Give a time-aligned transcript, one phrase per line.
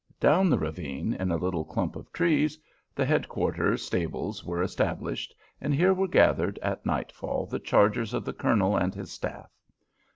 [0.19, 2.57] Down the ravine, in a little clump of trees,
[2.95, 8.25] the head quarters stables were established, and here were gathered at nightfall the chargers of
[8.25, 9.51] the colonel and his staff.